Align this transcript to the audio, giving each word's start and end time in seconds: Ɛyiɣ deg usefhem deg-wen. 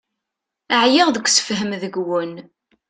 Ɛyiɣ 0.81 1.07
deg 1.11 1.27
usefhem 1.27 1.71
deg-wen. 1.81 2.33